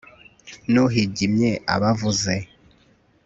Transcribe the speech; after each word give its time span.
nuhigimye 0.71 1.51
aba 1.73 1.87
avuze 1.93 2.35